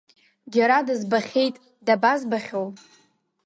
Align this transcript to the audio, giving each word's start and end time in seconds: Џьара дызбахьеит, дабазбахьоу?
Џьара 0.53 0.77
дызбахьеит, 0.87 1.55
дабазбахьоу? 1.85 2.67